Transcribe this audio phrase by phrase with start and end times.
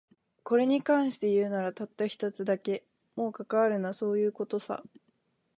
[0.43, 2.83] これに関して言うなら、たった一つだけ。
[3.15, 4.81] もう関わるな、そういう事さ。